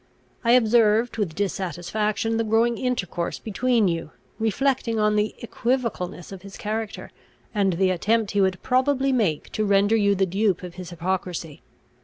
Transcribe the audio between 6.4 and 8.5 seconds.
his character, and the attempt he